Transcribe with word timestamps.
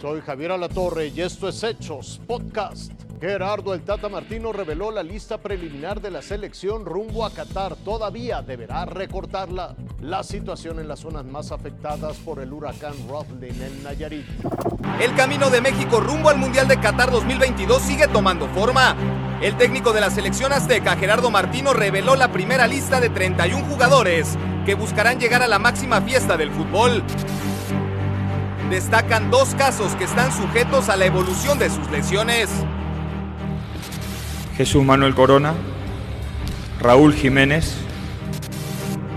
Soy 0.00 0.20
Javier 0.20 0.52
Alatorre 0.52 1.08
y 1.08 1.22
esto 1.22 1.48
es 1.48 1.62
Hechos 1.62 2.20
Podcast. 2.26 2.92
Gerardo 3.18 3.72
el 3.72 3.82
Tata 3.82 4.10
Martino 4.10 4.52
reveló 4.52 4.90
la 4.90 5.02
lista 5.02 5.38
preliminar 5.38 6.02
de 6.02 6.10
la 6.10 6.20
selección 6.20 6.84
rumbo 6.84 7.24
a 7.24 7.30
Qatar. 7.30 7.76
Todavía 7.76 8.42
deberá 8.42 8.84
recortarla. 8.84 9.74
La 10.02 10.22
situación 10.22 10.78
en 10.80 10.88
las 10.88 11.00
zonas 11.00 11.24
más 11.24 11.50
afectadas 11.50 12.18
por 12.18 12.40
el 12.40 12.52
huracán 12.52 12.92
Roslin 13.08 13.62
en 13.62 13.82
Nayarit. 13.82 14.26
El 15.00 15.14
camino 15.14 15.48
de 15.48 15.62
México 15.62 15.98
rumbo 15.98 16.28
al 16.28 16.36
Mundial 16.36 16.68
de 16.68 16.78
Qatar 16.78 17.10
2022 17.10 17.80
sigue 17.80 18.06
tomando 18.06 18.46
forma. 18.48 18.94
El 19.40 19.56
técnico 19.56 19.94
de 19.94 20.02
la 20.02 20.10
selección 20.10 20.52
azteca, 20.52 20.96
Gerardo 20.96 21.30
Martino, 21.30 21.72
reveló 21.72 22.16
la 22.16 22.30
primera 22.30 22.66
lista 22.66 23.00
de 23.00 23.08
31 23.08 23.64
jugadores 23.66 24.36
que 24.66 24.74
buscarán 24.74 25.18
llegar 25.18 25.42
a 25.42 25.48
la 25.48 25.58
máxima 25.58 26.02
fiesta 26.02 26.36
del 26.36 26.50
fútbol. 26.50 27.02
Destacan 28.70 29.30
dos 29.30 29.54
casos 29.54 29.94
que 29.94 30.04
están 30.04 30.32
sujetos 30.32 30.88
a 30.88 30.96
la 30.96 31.06
evolución 31.06 31.56
de 31.56 31.70
sus 31.70 31.88
lesiones. 31.88 32.50
Jesús 34.56 34.84
Manuel 34.84 35.14
Corona, 35.14 35.54
Raúl 36.80 37.14
Jiménez. 37.14 37.76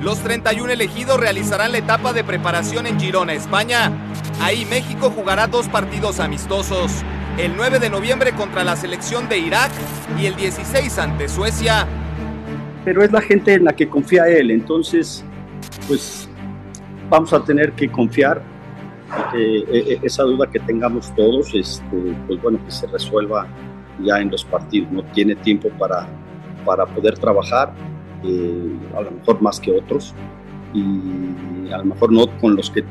Los 0.00 0.20
31 0.20 0.72
elegidos 0.72 1.20
realizarán 1.20 1.72
la 1.72 1.78
etapa 1.78 2.14
de 2.14 2.24
preparación 2.24 2.86
en 2.86 2.98
Girona, 2.98 3.34
España. 3.34 3.92
Ahí 4.40 4.64
México 4.64 5.12
jugará 5.14 5.46
dos 5.46 5.68
partidos 5.68 6.20
amistosos, 6.20 7.02
el 7.36 7.54
9 7.54 7.80
de 7.80 7.90
noviembre 7.90 8.32
contra 8.32 8.64
la 8.64 8.76
selección 8.76 9.28
de 9.28 9.38
Irak 9.38 9.70
y 10.18 10.24
el 10.24 10.36
16 10.36 10.98
ante 10.98 11.28
Suecia. 11.28 11.86
Pero 12.86 13.02
es 13.02 13.12
la 13.12 13.20
gente 13.20 13.52
en 13.52 13.64
la 13.64 13.74
que 13.74 13.90
confía 13.90 14.26
él, 14.26 14.50
entonces 14.50 15.22
pues 15.86 16.30
vamos 17.10 17.32
a 17.34 17.44
tener 17.44 17.72
que 17.72 17.90
confiar 17.90 18.53
eh, 19.34 19.64
eh, 19.68 19.98
esa 20.02 20.22
duda 20.22 20.46
que 20.50 20.60
tengamos 20.60 21.14
todos, 21.14 21.54
este, 21.54 22.14
pues 22.26 22.40
bueno, 22.42 22.58
que 22.64 22.70
se 22.70 22.86
resuelva 22.86 23.46
ya 24.00 24.20
en 24.20 24.30
los 24.30 24.44
partidos, 24.44 24.90
no 24.90 25.02
tiene 25.04 25.34
tiempo 25.36 25.68
para, 25.78 26.06
para 26.64 26.86
poder 26.86 27.18
trabajar, 27.18 27.72
eh, 28.24 28.76
a 28.96 29.02
lo 29.02 29.10
mejor 29.12 29.40
más 29.42 29.60
que 29.60 29.72
otros, 29.72 30.14
y 30.72 31.70
a 31.72 31.78
lo 31.78 31.84
mejor 31.84 32.12
no 32.12 32.26
con 32.40 32.56
los 32.56 32.70
que 32.70 32.84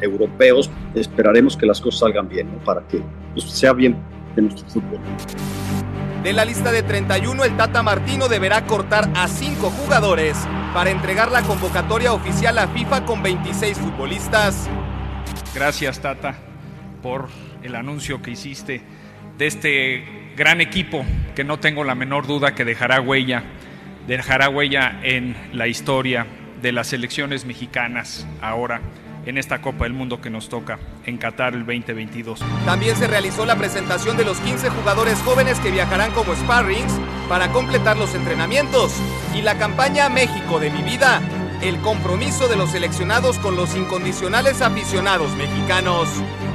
europeos, 0.00 0.70
esperaremos 0.94 1.56
que 1.56 1.66
las 1.66 1.80
cosas 1.80 2.00
salgan 2.00 2.28
bien, 2.28 2.48
para 2.64 2.86
que 2.86 3.02
pues, 3.32 3.44
sea 3.50 3.72
bien 3.72 3.96
de 4.36 4.42
nuestro 4.42 4.68
fútbol. 4.68 5.00
De 6.22 6.32
la 6.32 6.44
lista 6.44 6.72
de 6.72 6.82
31, 6.82 7.44
el 7.44 7.56
Tata 7.56 7.82
Martino 7.82 8.28
deberá 8.28 8.66
cortar 8.66 9.08
a 9.14 9.28
5 9.28 9.70
jugadores 9.70 10.36
para 10.74 10.90
entregar 10.90 11.30
la 11.30 11.42
convocatoria 11.42 12.12
oficial 12.12 12.58
a 12.58 12.66
FIFA 12.68 13.04
con 13.04 13.22
26 13.22 13.78
futbolistas. 13.78 14.68
Gracias, 15.54 16.00
Tata, 16.00 16.34
por 17.02 17.28
el 17.62 17.74
anuncio 17.74 18.22
que 18.22 18.30
hiciste 18.32 18.82
de 19.36 19.46
este 19.46 20.32
gran 20.36 20.60
equipo 20.60 21.04
que 21.34 21.44
no 21.44 21.58
tengo 21.58 21.84
la 21.84 21.94
menor 21.94 22.26
duda 22.26 22.54
que 22.54 22.64
dejará 22.64 23.00
huella, 23.00 23.44
dejará 24.06 24.48
huella 24.48 25.00
en 25.02 25.36
la 25.52 25.66
historia 25.66 26.26
de 26.62 26.72
las 26.72 26.88
selecciones 26.88 27.44
mexicanas 27.44 28.26
ahora 28.40 28.80
en 29.26 29.36
esta 29.36 29.60
Copa 29.60 29.84
del 29.84 29.92
Mundo 29.92 30.20
que 30.20 30.30
nos 30.30 30.48
toca 30.48 30.78
en 31.04 31.18
Qatar 31.18 31.54
el 31.54 31.66
2022. 31.66 32.40
También 32.64 32.96
se 32.96 33.06
realizó 33.06 33.44
la 33.44 33.56
presentación 33.56 34.16
de 34.16 34.24
los 34.24 34.38
15 34.40 34.70
jugadores 34.70 35.18
jóvenes 35.18 35.58
que 35.60 35.70
viajarán 35.70 36.12
como 36.12 36.34
sparrings 36.34 36.92
para 37.28 37.48
completar 37.48 37.96
los 37.96 38.14
entrenamientos 38.14 38.94
y 39.34 39.42
la 39.42 39.58
campaña 39.58 40.08
México 40.08 40.58
de 40.58 40.70
mi 40.70 40.82
vida, 40.82 41.20
el 41.62 41.80
compromiso 41.80 42.48
de 42.48 42.56
los 42.56 42.70
seleccionados 42.70 43.38
con 43.38 43.56
los 43.56 43.74
incondicionales 43.74 44.62
aficionados 44.62 45.30
mexicanos. 45.32 46.08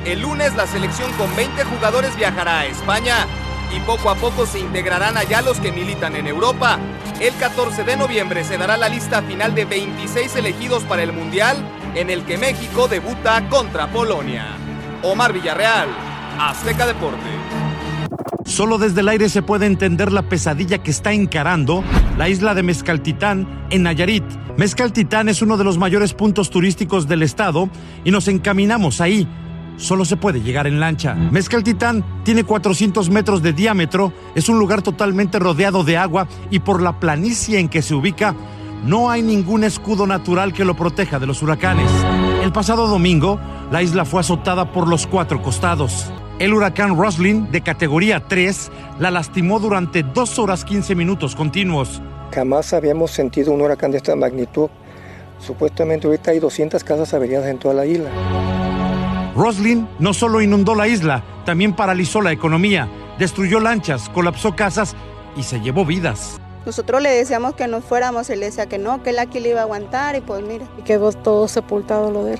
El 0.05 0.21
lunes 0.21 0.55
la 0.55 0.67
selección 0.67 1.11
con 1.13 1.35
20 1.35 1.63
jugadores 1.65 2.15
viajará 2.15 2.59
a 2.59 2.65
España 2.65 3.27
y 3.75 3.79
poco 3.81 4.09
a 4.09 4.15
poco 4.15 4.45
se 4.45 4.59
integrarán 4.59 5.17
allá 5.17 5.41
los 5.41 5.59
que 5.59 5.71
militan 5.71 6.15
en 6.15 6.27
Europa. 6.27 6.79
El 7.19 7.33
14 7.35 7.83
de 7.83 7.97
noviembre 7.97 8.43
se 8.43 8.57
dará 8.57 8.77
la 8.77 8.89
lista 8.89 9.21
final 9.21 9.55
de 9.55 9.65
26 9.65 10.35
elegidos 10.35 10.83
para 10.83 11.03
el 11.03 11.11
Mundial 11.11 11.57
en 11.95 12.09
el 12.09 12.23
que 12.25 12.37
México 12.37 12.87
debuta 12.87 13.47
contra 13.49 13.87
Polonia. 13.87 14.57
Omar 15.01 15.33
Villarreal, 15.33 15.89
Azteca 16.39 16.85
Deporte. 16.85 17.62
Solo 18.53 18.77
desde 18.77 19.01
el 19.01 19.09
aire 19.09 19.29
se 19.29 19.41
puede 19.41 19.65
entender 19.65 20.11
la 20.11 20.29
pesadilla 20.29 20.77
que 20.77 20.91
está 20.91 21.11
encarando 21.11 21.83
la 22.19 22.29
isla 22.29 22.53
de 22.53 22.61
Mezcaltitán 22.61 23.65
en 23.71 23.81
Nayarit. 23.81 24.23
Mezcaltitán 24.57 25.27
es 25.27 25.41
uno 25.41 25.57
de 25.57 25.63
los 25.63 25.79
mayores 25.79 26.13
puntos 26.13 26.51
turísticos 26.51 27.07
del 27.07 27.23
estado 27.23 27.67
y 28.03 28.11
nos 28.11 28.27
encaminamos 28.27 29.01
ahí 29.01 29.27
solo 29.77 30.05
se 30.05 30.17
puede 30.17 30.43
llegar 30.43 30.67
en 30.67 30.79
lancha. 30.79 31.15
Mezcaltitán 31.15 32.05
tiene 32.23 32.43
400 32.43 33.09
metros 33.09 33.41
de 33.41 33.53
diámetro, 33.53 34.13
es 34.35 34.47
un 34.47 34.59
lugar 34.59 34.83
totalmente 34.83 35.39
rodeado 35.39 35.83
de 35.83 35.97
agua 35.97 36.27
y 36.51 36.59
por 36.59 36.79
la 36.79 36.99
planicie 36.99 37.57
en 37.57 37.69
que 37.69 37.81
se 37.81 37.95
ubica, 37.95 38.35
no 38.85 39.09
hay 39.09 39.23
ningún 39.23 39.63
escudo 39.63 40.05
natural 40.05 40.53
que 40.53 40.63
lo 40.63 40.75
proteja 40.75 41.17
de 41.17 41.25
los 41.25 41.41
huracanes. 41.41 41.89
El 42.43 42.51
pasado 42.51 42.85
domingo, 42.85 43.39
la 43.71 43.81
isla 43.81 44.05
fue 44.05 44.19
azotada 44.19 44.71
por 44.71 44.87
los 44.87 45.07
cuatro 45.07 45.41
costados. 45.41 46.12
El 46.39 46.53
huracán 46.53 46.97
Roslin, 46.97 47.51
de 47.51 47.61
categoría 47.61 48.27
3, 48.27 48.71
la 48.99 49.11
lastimó 49.11 49.59
durante 49.59 50.01
2 50.01 50.39
horas 50.39 50.65
15 50.65 50.95
minutos 50.95 51.35
continuos. 51.35 52.01
Jamás 52.33 52.73
habíamos 52.73 53.11
sentido 53.11 53.51
un 53.51 53.61
huracán 53.61 53.91
de 53.91 53.97
esta 53.97 54.15
magnitud. 54.15 54.69
Supuestamente 55.37 56.07
ahorita 56.07 56.31
hay 56.31 56.39
200 56.39 56.83
casas 56.83 57.13
averiadas 57.13 57.47
en 57.47 57.59
toda 57.59 57.75
la 57.75 57.85
isla. 57.85 58.09
Roslin 59.35 59.87
no 59.99 60.13
solo 60.13 60.41
inundó 60.41 60.73
la 60.73 60.87
isla, 60.87 61.23
también 61.45 61.75
paralizó 61.75 62.21
la 62.21 62.31
economía, 62.31 62.89
destruyó 63.19 63.59
lanchas, 63.59 64.09
colapsó 64.09 64.55
casas 64.55 64.95
y 65.35 65.43
se 65.43 65.59
llevó 65.59 65.85
vidas. 65.85 66.39
Nosotros 66.65 67.01
le 67.01 67.11
decíamos 67.11 67.53
que 67.53 67.67
nos 67.67 67.83
fuéramos, 67.83 68.29
él 68.29 68.39
decía 68.39 68.67
que 68.67 68.79
no, 68.79 69.03
que 69.03 69.11
él 69.11 69.19
aquí 69.19 69.39
le 69.39 69.49
iba 69.49 69.59
a 69.59 69.63
aguantar 69.63 70.15
y 70.15 70.21
pues 70.21 70.41
mira. 70.43 70.65
Y 70.79 70.81
quedó 70.81 71.11
todo 71.11 71.47
sepultado 71.47 72.09
lo 72.09 72.23
de 72.23 72.35
él. 72.35 72.39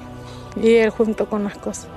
Y 0.61 0.75
él 0.75 0.89
junto 0.89 1.27
con 1.29 1.43
las 1.43 1.57
cosas. 1.57 1.87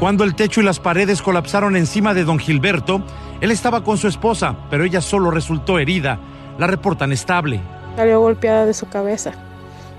Cuando 0.00 0.24
el 0.24 0.34
techo 0.34 0.60
y 0.60 0.64
las 0.64 0.80
paredes 0.80 1.22
colapsaron 1.22 1.76
encima 1.76 2.14
de 2.14 2.24
don 2.24 2.38
Gilberto, 2.38 3.02
él 3.40 3.52
estaba 3.52 3.84
con 3.84 3.98
su 3.98 4.08
esposa, 4.08 4.56
pero 4.70 4.82
ella 4.82 5.00
solo 5.00 5.30
resultó 5.30 5.78
herida. 5.78 6.18
La 6.58 6.66
reportan 6.66 7.12
estable. 7.12 7.60
Salió 7.96 8.20
golpeada 8.20 8.66
de 8.66 8.74
su 8.74 8.88
cabeza, 8.88 9.32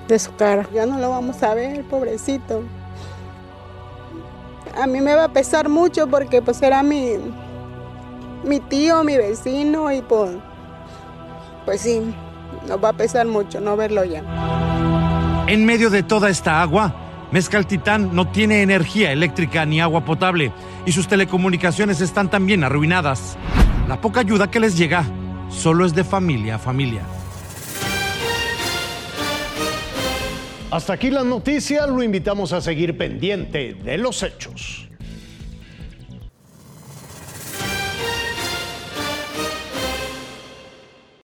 de 0.08 0.20
su 0.20 0.36
cara. 0.36 0.68
Ya 0.74 0.86
no 0.86 0.98
lo 1.00 1.10
vamos 1.10 1.42
a 1.44 1.54
ver, 1.54 1.84
pobrecito 1.86 2.64
a 4.78 4.88
mí 4.88 5.02
me 5.02 5.16
va 5.16 5.26
a 5.26 5.34
pesar 5.34 5.70
mucho 5.70 6.08
porque 6.08 6.42
pues 6.42 6.62
era 6.62 6.84
mi, 6.84 7.14
mi 8.44 8.60
tío, 8.60 9.04
mi 9.04 9.18
vecino 9.18 9.92
y 9.92 10.02
pues, 10.02 10.32
pues 11.66 11.82
sí, 11.82 12.02
nos 12.68 12.84
va 12.84 12.90
a 12.90 12.94
pesar 12.94 13.28
mucho 13.28 13.60
no 13.60 13.76
verlo 13.76 14.04
ya. 14.04 14.24
En 15.48 15.66
medio 15.66 15.90
de 15.90 16.04
toda 16.04 16.30
esta 16.30 16.62
agua, 16.62 16.94
Mezcaltitán 17.32 18.14
no 18.14 18.28
tiene 18.28 18.62
energía 18.62 19.14
eléctrica 19.14 19.66
ni 19.66 19.80
agua 19.80 20.04
potable 20.04 20.52
y 20.86 20.92
sus 20.92 21.08
telecomunicaciones 21.08 22.02
están 22.02 22.30
también 22.30 22.64
arruinadas. 22.64 23.38
La 23.88 24.02
poca 24.02 24.20
ayuda 24.20 24.52
que 24.52 24.60
les 24.60 24.78
llega 24.78 25.06
solo 25.50 25.86
es 25.86 25.96
de 25.96 26.04
familia 26.04 26.56
a 26.56 26.60
familia. 26.60 27.04
Hasta 30.72 30.94
aquí 30.94 31.10
la 31.10 31.24
noticia, 31.24 31.88
lo 31.88 32.04
invitamos 32.04 32.54
a 32.54 32.62
seguir 32.62 32.98
pendiente 32.98 33.76
de 33.76 33.98
los 33.98 34.24
hechos. 34.24 34.91